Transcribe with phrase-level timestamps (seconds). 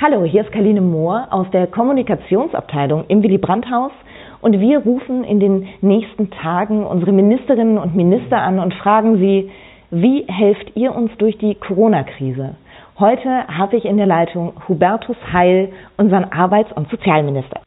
[0.00, 3.90] Hallo, hier ist Kaline Mohr aus der Kommunikationsabteilung im Willy Brandt Haus
[4.40, 9.50] und wir rufen in den nächsten Tagen unsere Ministerinnen und Minister an und fragen sie,
[9.90, 12.54] wie helft ihr uns durch die Corona-Krise?
[13.00, 17.60] Heute habe ich in der Leitung Hubertus Heil, unseren Arbeits- und Sozialminister.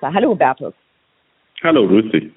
[0.00, 0.72] Hallo Hubertus.
[1.62, 2.32] Hallo, grüß dich.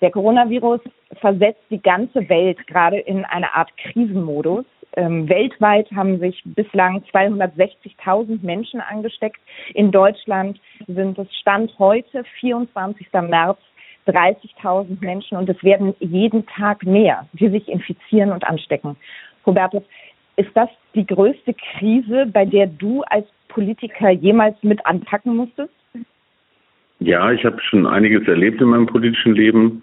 [0.00, 0.80] Der Coronavirus
[1.20, 4.64] versetzt die ganze Welt gerade in eine Art Krisenmodus.
[4.94, 9.40] Ähm, weltweit haben sich bislang 260.000 Menschen angesteckt.
[9.74, 13.06] In Deutschland sind es Stand heute, 24.
[13.28, 13.58] März,
[14.06, 18.96] 30.000 Menschen und es werden jeden Tag mehr, die sich infizieren und anstecken.
[19.46, 19.82] Robertus,
[20.36, 25.72] ist das die größte Krise, bei der du als Politiker jemals mit anpacken musstest?
[27.00, 29.82] Ja, ich habe schon einiges erlebt in meinem politischen Leben.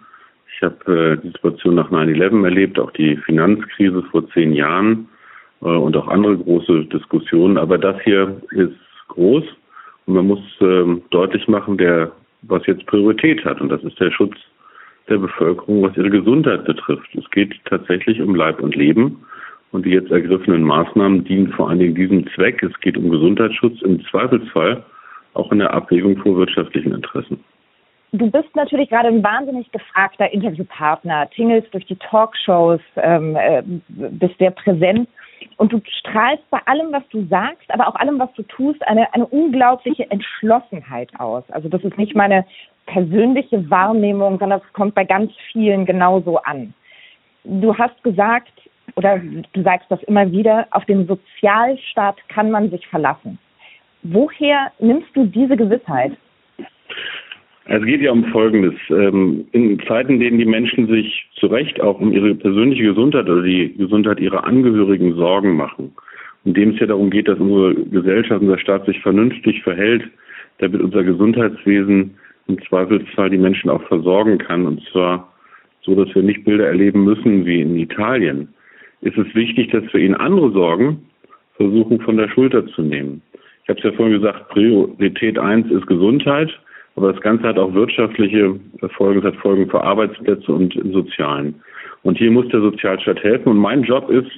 [0.60, 5.08] Ich habe äh, die Situation nach 9-11 erlebt, auch die Finanzkrise vor zehn Jahren
[5.62, 7.58] äh, und auch andere große Diskussionen.
[7.58, 8.76] Aber das hier ist
[9.08, 9.46] groß
[10.06, 13.62] und man muss äh, deutlich machen, der, was jetzt Priorität hat.
[13.62, 14.36] Und das ist der Schutz
[15.08, 17.08] der Bevölkerung, was ihre Gesundheit betrifft.
[17.16, 19.24] Es geht tatsächlich um Leib und Leben.
[19.72, 22.62] Und die jetzt ergriffenen Maßnahmen dienen vor allen Dingen diesem Zweck.
[22.64, 24.84] Es geht um Gesundheitsschutz, im Zweifelsfall
[25.36, 27.42] auch in der Abwägung vor wirtschaftlichen Interessen.
[28.12, 34.38] Du bist natürlich gerade ein wahnsinnig gefragter Interviewpartner, tingelst durch die Talkshows, ähm, äh, bist
[34.40, 35.08] sehr präsent
[35.58, 39.14] und du strahlst bei allem, was du sagst, aber auch allem, was du tust, eine,
[39.14, 41.44] eine unglaubliche Entschlossenheit aus.
[41.50, 42.46] Also das ist nicht meine
[42.88, 46.74] persönliche Wahrnehmung, sondern es kommt bei ganz vielen genauso an.
[47.44, 48.52] Du hast gesagt,
[48.96, 53.38] oder du sagst das immer wieder, auf den Sozialstaat kann man sich verlassen.
[54.02, 56.14] Woher nimmst du diese Gewissheit?
[57.72, 58.74] Es geht ja um Folgendes.
[58.90, 63.30] Ähm, in Zeiten, in denen die Menschen sich zu Recht auch um ihre persönliche Gesundheit
[63.30, 65.92] oder die Gesundheit ihrer Angehörigen Sorgen machen,
[66.46, 70.04] in dem es ja darum geht, dass unsere Gesellschaft, unser Staat sich vernünftig verhält,
[70.58, 72.16] damit unser Gesundheitswesen
[72.48, 74.66] im Zweifelsfall die Menschen auch versorgen kann.
[74.66, 75.32] Und zwar
[75.82, 78.48] so, dass wir nicht Bilder erleben müssen wie in Italien.
[79.02, 81.04] Ist es wichtig, dass wir ihnen andere Sorgen
[81.56, 83.22] versuchen von der Schulter zu nehmen.
[83.62, 86.50] Ich habe es ja vorhin gesagt, Priorität 1 ist Gesundheit.
[86.96, 88.60] Aber das Ganze hat auch wirtschaftliche
[88.98, 91.56] Folgen, es hat Folgen für Arbeitsplätze und im Sozialen.
[92.04, 93.50] Und hier muss der Sozialstaat helfen.
[93.50, 94.32] Und mein Job ist,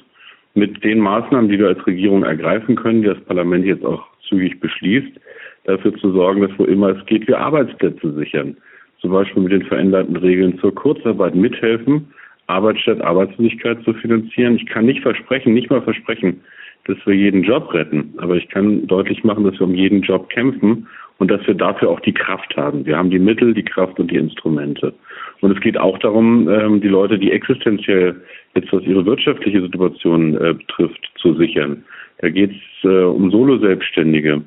[0.54, 4.60] mit den Maßnahmen, die wir als Regierung ergreifen können, die das Parlament jetzt auch zügig
[4.60, 5.18] beschließt,
[5.64, 8.56] dafür zu sorgen, dass wo immer es geht, wir Arbeitsplätze sichern.
[9.00, 12.12] Zum Beispiel mit den veränderten Regeln zur Kurzarbeit mithelfen,
[12.46, 14.56] Arbeit statt Arbeitslosigkeit zu finanzieren.
[14.56, 16.40] Ich kann nicht versprechen, nicht mal versprechen,
[16.86, 20.28] dass wir jeden Job retten, aber ich kann deutlich machen, dass wir um jeden Job
[20.28, 20.86] kämpfen
[21.22, 22.84] und dass wir dafür auch die Kraft haben.
[22.84, 24.92] Wir haben die Mittel, die Kraft und die Instrumente.
[25.40, 28.16] Und es geht auch darum, ähm, die Leute, die existenziell
[28.56, 31.84] jetzt was ihre wirtschaftliche Situation äh, betrifft, zu sichern.
[32.18, 34.42] Da geht es äh, um Solo-Selbstständige,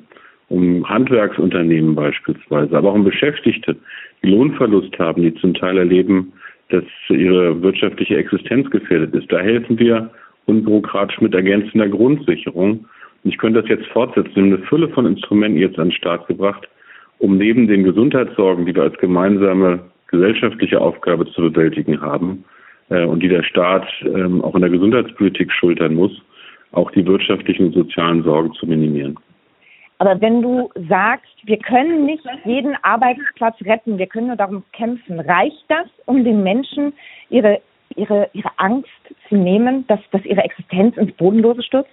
[0.50, 3.74] um Handwerksunternehmen beispielsweise, aber auch um Beschäftigte,
[4.22, 6.34] die Lohnverlust haben, die zum Teil erleben,
[6.68, 9.32] dass ihre wirtschaftliche Existenz gefährdet ist.
[9.32, 10.10] Da helfen wir
[10.44, 12.86] unbürokratisch mit ergänzender Grundsicherung und
[13.28, 14.34] ich könnte das jetzt fortsetzen.
[14.34, 16.68] Wir haben eine Fülle von Instrumenten jetzt an den Start gebracht,
[17.18, 22.44] um neben den Gesundheitssorgen, die wir als gemeinsame gesellschaftliche Aufgabe zu bewältigen haben
[22.90, 26.12] äh, und die der Staat ähm, auch in der Gesundheitspolitik schultern muss,
[26.72, 29.18] auch die wirtschaftlichen und sozialen Sorgen zu minimieren.
[29.98, 35.18] Aber wenn du sagst, wir können nicht jeden Arbeitsplatz retten, wir können nur darum kämpfen,
[35.20, 36.92] reicht das, um den Menschen
[37.30, 37.60] ihre,
[37.96, 38.90] ihre, ihre Angst
[39.28, 41.90] zu nehmen, dass, dass ihre Existenz ins Bodenlose stürzt?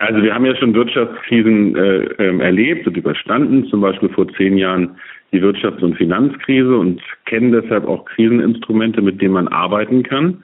[0.00, 4.56] Also wir haben ja schon Wirtschaftskrisen äh, ähm, erlebt und überstanden, zum Beispiel vor zehn
[4.56, 4.96] Jahren
[5.30, 10.42] die Wirtschafts- und Finanzkrise und kennen deshalb auch Kriseninstrumente, mit denen man arbeiten kann.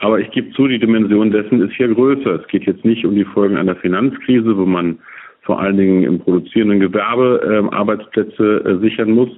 [0.00, 2.42] Aber ich gebe zu, die Dimension dessen ist hier größer.
[2.42, 4.98] Es geht jetzt nicht um die Folgen einer Finanzkrise, wo man
[5.40, 9.30] vor allen Dingen im produzierenden Gewerbe äh, Arbeitsplätze äh, sichern muss,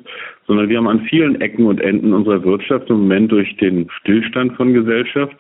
[0.49, 4.57] sondern wir haben an vielen Ecken und Enden unserer Wirtschaft im Moment durch den Stillstand
[4.57, 5.37] von Gesellschaft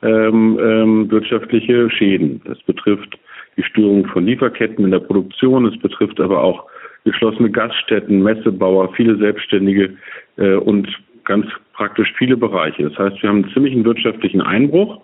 [0.00, 2.40] ähm, ähm, wirtschaftliche Schäden.
[2.46, 3.18] Das betrifft
[3.56, 5.66] die Störung von Lieferketten in der Produktion.
[5.66, 6.64] Es betrifft aber auch
[7.04, 9.96] geschlossene Gaststätten, Messebauer, viele Selbstständige
[10.36, 10.88] äh, und
[11.24, 12.84] ganz praktisch viele Bereiche.
[12.84, 15.00] Das heißt, wir haben einen ziemlichen wirtschaftlichen Einbruch.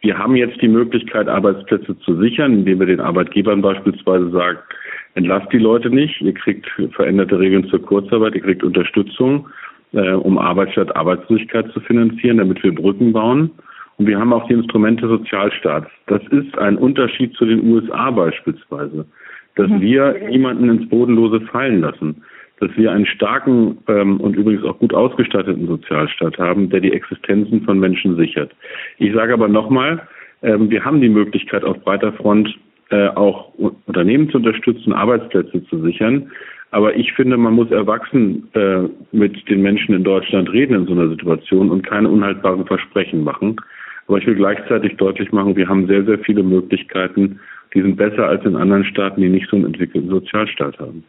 [0.00, 4.58] Wir haben jetzt die Möglichkeit, Arbeitsplätze zu sichern, indem wir den Arbeitgebern beispielsweise sagen,
[5.14, 9.48] entlasst die Leute nicht, ihr kriegt veränderte Regeln zur Kurzarbeit, ihr kriegt Unterstützung,
[9.92, 13.50] äh, um Arbeit statt Arbeitslosigkeit zu finanzieren, damit wir Brücken bauen.
[14.00, 15.90] Und wir haben auch die Instrumente Sozialstaats.
[16.06, 19.04] Das ist ein Unterschied zu den USA beispielsweise,
[19.56, 19.80] dass mhm.
[19.82, 22.22] wir niemanden ins Bodenlose fallen lassen,
[22.60, 27.60] dass wir einen starken ähm, und übrigens auch gut ausgestatteten Sozialstaat haben, der die Existenzen
[27.62, 28.56] von Menschen sichert.
[28.96, 30.00] Ich sage aber nochmal,
[30.42, 32.58] Ähm, wir haben die Möglichkeit, auf breiter Front
[32.90, 33.52] äh, auch
[33.86, 36.30] Unternehmen zu unterstützen, Arbeitsplätze zu sichern.
[36.72, 40.92] Aber ich finde, man muss erwachsen äh, mit den Menschen in Deutschland reden in so
[40.92, 43.56] einer Situation und keine unhaltbaren Versprechen machen.
[44.10, 47.38] Aber ich will gleichzeitig deutlich machen, wir haben sehr, sehr viele Möglichkeiten,
[47.72, 51.04] die sind besser als in anderen Staaten, die nicht so einen entwickelten Sozialstaat haben.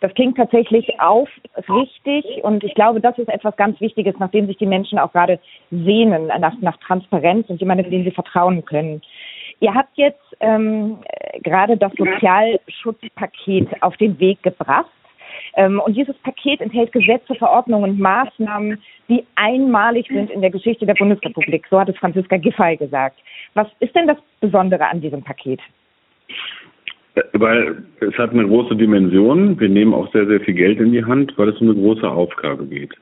[0.00, 4.66] Das klingt tatsächlich aufrichtig und ich glaube, das ist etwas ganz Wichtiges, nachdem sich die
[4.66, 5.38] Menschen auch gerade
[5.70, 9.02] sehnen, nach, nach Transparenz und jemandem, dem sie vertrauen können.
[9.60, 10.98] Ihr habt jetzt ähm,
[11.44, 14.90] gerade das Sozialschutzpaket auf den Weg gebracht.
[15.56, 18.78] Ähm, und dieses Paket enthält Gesetze, Verordnungen und Maßnahmen,
[19.08, 21.66] die einmalig sind in der Geschichte der Bundesrepublik.
[21.70, 23.18] So hat es Franziska Giffey gesagt.
[23.54, 25.60] Was ist denn das Besondere an diesem Paket?
[27.34, 29.60] Weil es hat eine große Dimension.
[29.60, 32.08] Wir nehmen auch sehr, sehr viel Geld in die Hand, weil es um eine große
[32.08, 32.94] Aufgabe geht.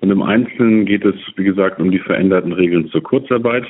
[0.00, 3.64] Und im Einzelnen geht es, wie gesagt, um die veränderten Regeln zur Kurzarbeit,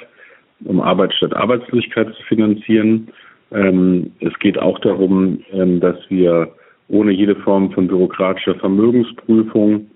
[0.64, 3.08] um Arbeit statt Arbeitslosigkeit zu finanzieren.
[3.52, 6.52] Ähm, es geht auch darum, ähm, dass wir
[6.88, 9.86] ohne jede Form von bürokratischer Vermögensprüfung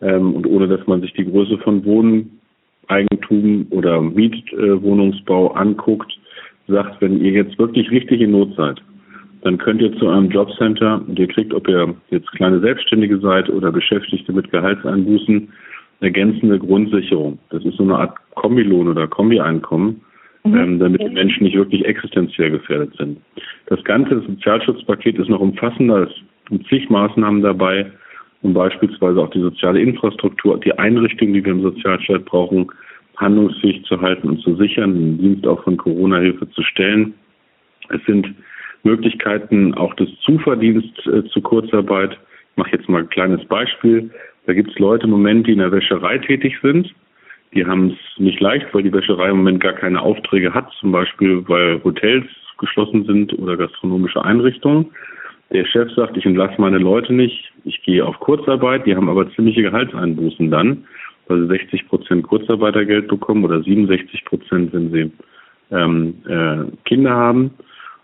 [0.00, 6.18] ähm, und ohne dass man sich die Größe von Wohneigentum oder Mietwohnungsbau anguckt,
[6.66, 8.80] sagt, wenn ihr jetzt wirklich richtig in Not seid,
[9.42, 13.48] dann könnt ihr zu einem Jobcenter und ihr kriegt, ob ihr jetzt kleine Selbstständige seid
[13.48, 15.48] oder Beschäftigte mit Gehaltseinbußen,
[16.00, 17.38] ergänzende Grundsicherung.
[17.50, 20.00] Das ist so eine Art Kombilohn oder Kombieinkommen,
[20.44, 20.56] mhm.
[20.56, 23.18] ähm, damit die Menschen nicht wirklich existenziell gefährdet sind.
[23.66, 26.14] Das ganze Sozialschutzpaket ist noch umfassender, es
[26.48, 27.90] sind zig Maßnahmen dabei,
[28.42, 32.70] um beispielsweise auch die soziale Infrastruktur, die Einrichtungen, die wir im Sozialstaat brauchen,
[33.16, 37.14] handlungsfähig zu halten und zu sichern, den Dienst auch von Corona-Hilfe zu stellen.
[37.88, 38.32] Es sind
[38.84, 42.12] Möglichkeiten auch des Zuverdienst äh, zu Kurzarbeit.
[42.12, 44.10] Ich mache jetzt mal ein kleines Beispiel.
[44.46, 46.94] Da gibt es Leute im Moment, die in der Wäscherei tätig sind.
[47.54, 50.92] Die haben es nicht leicht, weil die Wäscherei im Moment gar keine Aufträge hat, zum
[50.92, 52.26] Beispiel weil Hotels
[52.58, 54.86] geschlossen sind oder gastronomische Einrichtungen.
[55.50, 59.30] Der Chef sagt, ich entlasse meine Leute nicht, ich gehe auf Kurzarbeit, die haben aber
[59.32, 60.84] ziemliche Gehaltseinbußen dann,
[61.26, 65.10] weil sie 60 Prozent Kurzarbeitergeld bekommen oder 67 Prozent, wenn sie
[65.70, 67.50] ähm, äh, Kinder haben.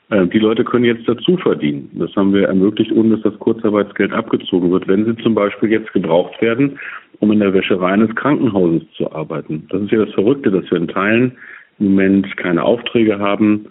[0.08, 1.91] Äh, die Leute können jetzt dazu verdienen.
[1.94, 5.93] Das haben wir ermöglicht, ohne dass das Kurzarbeitsgeld abgezogen wird, wenn sie zum Beispiel jetzt
[5.93, 6.79] gebraucht werden,
[7.20, 9.67] um in der Wäscherei eines Krankenhauses zu arbeiten.
[9.70, 11.32] Das ist ja das Verrückte, dass wir in Teilen
[11.79, 13.67] im Moment keine Aufträge haben,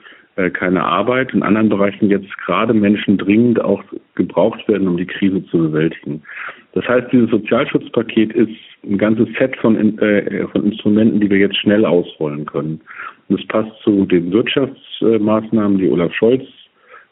[0.53, 3.83] keine Arbeit, in anderen Bereichen jetzt gerade Menschen dringend auch
[4.15, 6.24] gebraucht werden, um die Krise zu bewältigen.
[6.74, 8.51] Das heißt, dieses Sozialschutzpaket ist
[8.83, 12.81] ein ganzes Set von, äh, von Instrumenten, die wir jetzt schnell ausrollen können.
[13.30, 16.44] Und es passt zu den Wirtschaftsmaßnahmen, die Olaf Scholz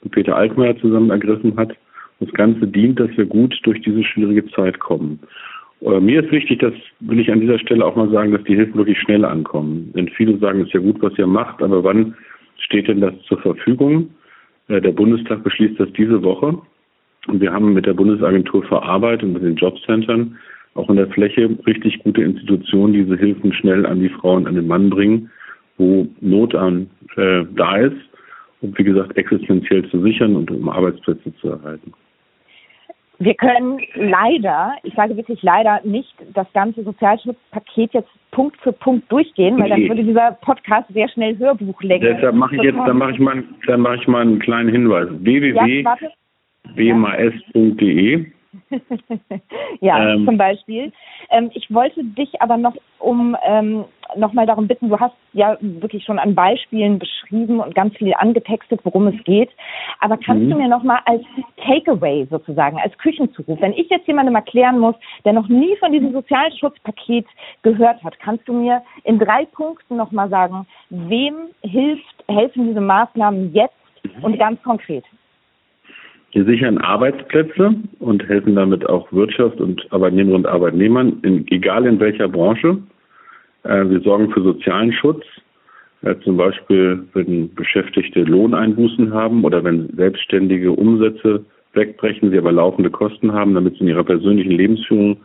[0.03, 1.75] und Peter Altmaier zusammen ergriffen hat.
[2.19, 5.19] Das Ganze dient, dass wir gut durch diese schwierige Zeit kommen.
[5.81, 8.55] Äh, mir ist wichtig, das will ich an dieser Stelle auch mal sagen, dass die
[8.55, 9.91] Hilfen wirklich schnell ankommen.
[9.95, 12.15] Denn viele sagen, es ist ja gut, was ihr macht, aber wann
[12.61, 14.09] steht denn das zur Verfügung?
[14.67, 16.59] Äh, der Bundestag beschließt das diese Woche.
[17.27, 20.37] Und wir haben mit der Bundesagentur für Arbeit und mit den Jobcentern
[20.73, 24.55] auch in der Fläche richtig gute Institutionen, die diese Hilfen schnell an die Frauen, an
[24.55, 25.29] den Mann bringen
[25.81, 27.97] wo Not an äh, da ist,
[28.61, 31.91] um wie gesagt existenziell zu sichern und um Arbeitsplätze zu erhalten.
[33.21, 39.11] Wir können leider, ich sage wirklich leider, nicht das ganze Sozialschutzpaket jetzt Punkt für Punkt
[39.11, 42.15] durchgehen, weil dann würde dieser Podcast sehr schnell Hörbuchlänge.
[42.15, 45.07] Deshalb mache ich jetzt, dann mache ich mal, dann mache ich mal einen kleinen Hinweis.
[45.11, 45.85] www.bmas.de
[49.81, 50.91] ja, ähm, zum Beispiel.
[51.29, 53.85] Ähm, ich wollte dich aber noch um ähm,
[54.15, 58.13] noch mal darum bitten, du hast ja wirklich schon an Beispielen beschrieben und ganz viel
[58.13, 59.49] angetextet, worum es geht.
[59.99, 60.49] Aber kannst mhm.
[60.49, 61.23] du mir noch mal als
[61.61, 66.11] Takeaway sozusagen, als Küchenzuruf, wenn ich jetzt jemandem erklären muss, der noch nie von diesem
[66.11, 67.25] Sozialschutzpaket
[67.61, 72.81] gehört hat, kannst du mir in drei Punkten noch mal sagen, wem hilft, helfen diese
[72.81, 73.73] Maßnahmen jetzt
[74.21, 75.05] und ganz konkret?
[76.33, 81.99] Wir sichern Arbeitsplätze und helfen damit auch Wirtschaft und Arbeitnehmerinnen und Arbeitnehmern, in, egal in
[81.99, 82.77] welcher Branche.
[83.63, 85.25] Äh, wir sorgen für sozialen Schutz,
[86.03, 92.89] äh, zum Beispiel wenn Beschäftigte Lohneinbußen haben oder wenn selbstständige Umsätze wegbrechen, sie aber laufende
[92.89, 95.17] Kosten haben, damit sie in ihrer persönlichen Lebensführung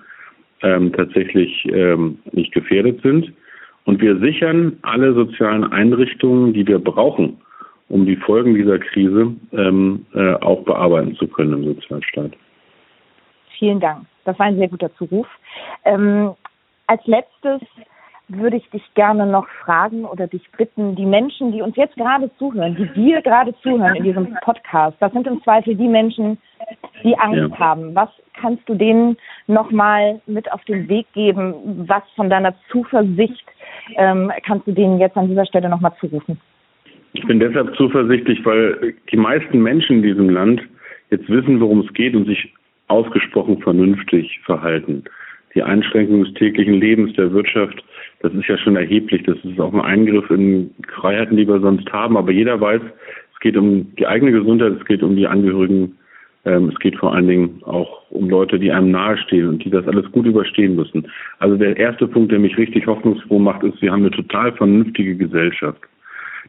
[0.63, 3.33] ähm, tatsächlich ähm, nicht gefährdet sind.
[3.85, 7.39] Und wir sichern alle sozialen Einrichtungen, die wir brauchen,
[7.89, 12.33] um die Folgen dieser Krise ähm, äh, auch bearbeiten zu können im Sozialstaat.
[13.59, 14.07] Vielen Dank.
[14.25, 15.27] Das war ein sehr guter Zuruf.
[15.85, 16.33] Ähm,
[16.89, 17.61] als letztes
[18.29, 22.31] würde ich dich gerne noch fragen oder dich bitten, die Menschen, die uns jetzt gerade
[22.39, 26.39] zuhören, die dir gerade zuhören in diesem Podcast, das sind im Zweifel die Menschen,
[27.05, 27.59] die Angst ja.
[27.59, 27.95] haben.
[27.95, 29.17] Was kannst du denen
[29.47, 31.85] nochmal mit auf den Weg geben?
[31.87, 33.47] Was von deiner Zuversicht
[33.97, 36.41] ähm, kannst du denen jetzt an dieser Stelle nochmal zurufen?
[37.13, 40.61] Ich bin deshalb zuversichtlich, weil die meisten Menschen in diesem Land
[41.11, 42.53] jetzt wissen, worum es geht und sich
[42.89, 45.05] ausgesprochen vernünftig verhalten.
[45.57, 47.83] Die Einschränkung des täglichen Lebens, der Wirtschaft,
[48.21, 49.23] das ist ja schon erheblich.
[49.25, 52.19] Das ist auch ein Eingriff in Freiheiten, die wir sonst haben.
[52.19, 55.97] Aber jeder weiß, es geht um die eigene Gesundheit, es geht um die Angehörigen,
[56.45, 59.89] ähm, es geht vor allen Dingen auch um Leute, die einem nahestehen und die das
[59.89, 61.09] alles gut überstehen müssen.
[61.39, 65.17] Also der erste Punkt, der mich richtig hoffnungsfroh macht, ist, wir haben eine total vernünftige
[65.17, 65.81] Gesellschaft.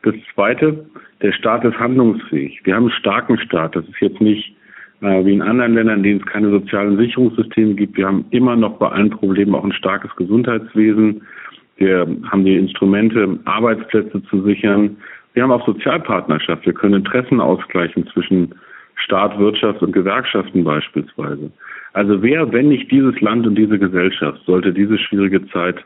[0.03, 0.85] Das zweite,
[1.21, 2.59] der Staat ist handlungsfähig.
[2.65, 3.77] Wir haben einen starken Staat.
[3.77, 4.53] Das ist jetzt nicht
[4.99, 7.97] wie in anderen Ländern, in denen es keine sozialen Sicherungssysteme gibt.
[7.97, 11.21] Wir haben immer noch bei allen Problemen auch ein starkes Gesundheitswesen.
[11.77, 14.97] Wir haben die Instrumente, Arbeitsplätze zu sichern.
[15.33, 16.65] Wir haben auch Sozialpartnerschaft.
[16.65, 18.55] Wir können Interessen ausgleichen zwischen
[18.95, 21.51] Staat, Wirtschaft und Gewerkschaften beispielsweise.
[21.93, 25.77] Also wer, wenn nicht dieses Land und diese Gesellschaft, sollte diese schwierige Zeit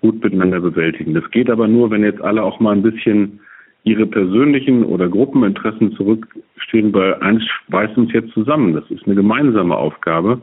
[0.00, 1.14] gut miteinander bewältigen.
[1.14, 3.40] Das geht aber nur, wenn jetzt alle auch mal ein bisschen
[3.84, 8.74] ihre persönlichen oder Gruppeninteressen zurückstehen, weil eins schweißt uns jetzt zusammen.
[8.74, 10.40] Das ist eine gemeinsame Aufgabe.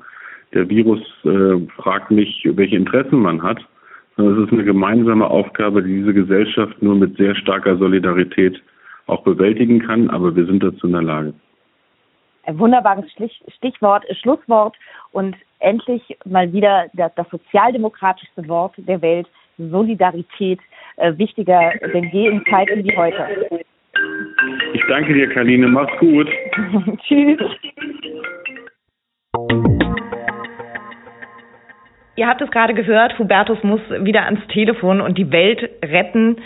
[0.54, 3.60] Der Virus äh, fragt nicht, welche Interessen man hat,
[4.16, 8.62] sondern es ist eine gemeinsame Aufgabe, die diese Gesellschaft nur mit sehr starker Solidarität
[9.08, 10.10] auch bewältigen kann.
[10.12, 11.34] Aber wir sind dazu in der Lage.
[12.44, 13.06] Ein wunderbares
[13.58, 14.76] Stichwort, Schlusswort
[15.12, 19.28] und endlich mal wieder das sozialdemokratischste Wort der Welt,
[19.70, 20.60] Solidarität
[20.98, 23.28] äh, wichtiger denn je in Zeiten wie heute.
[24.74, 25.68] Ich danke dir, Karline.
[25.68, 26.28] Mach's gut.
[27.08, 27.40] Tschüss.
[32.16, 36.38] Ihr habt es gerade gehört, Hubertus muss wieder ans Telefon und die Welt retten.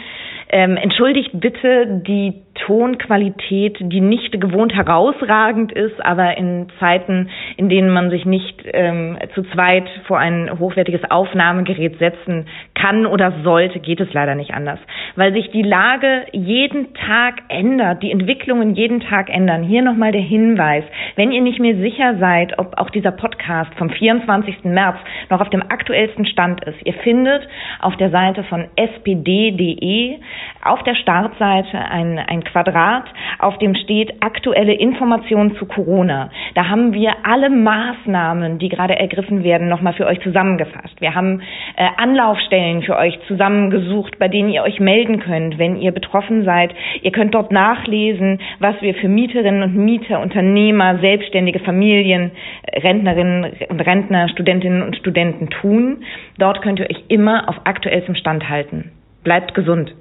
[0.50, 7.91] Ähm, entschuldigt bitte die Tonqualität, die nicht gewohnt herausragend ist, aber in Zeiten, in denen
[7.91, 14.00] man sich nicht ähm, zu zweit vor ein hochwertiges Aufnahmegerät setzen kann oder sollte, geht
[14.00, 14.79] es leider nicht anders,
[15.15, 19.63] weil sich die Lage jeden Tag ändert, die Entwicklungen jeden Tag ändern.
[19.63, 20.84] Hier nochmal der Hinweis,
[21.15, 24.63] wenn ihr nicht mehr sicher seid, ob auch dieser Podcast vom 24.
[24.63, 24.98] März
[25.29, 27.48] noch auf dem aktuellsten Stand ist, ihr findet
[27.79, 30.17] auf der Seite von spd.de
[30.63, 33.04] auf der Startseite ein, ein Quadrat,
[33.40, 36.30] auf dem steht aktuelle Informationen zu Corona.
[36.54, 41.02] Da haben wir alle Maßnahmen, die gerade ergriffen werden, nochmal für euch zusammengefasst.
[41.02, 41.42] Wir haben
[41.76, 46.74] äh, Anlaufstellen für euch zusammengesucht, bei denen ihr euch melden könnt, wenn ihr betroffen seid.
[47.02, 52.32] Ihr könnt dort nachlesen, was wir für Mieterinnen und Mieter, Unternehmer, selbstständige Familien,
[52.74, 56.06] Rentnerinnen und Rentner, Studentinnen und Studenten tun.
[56.38, 58.92] Dort könnt ihr euch immer auf aktuellstem Stand halten.
[59.26, 59.94] Bleibt gesund.